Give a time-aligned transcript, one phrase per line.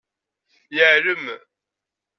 [0.75, 1.25] Yeɛlem.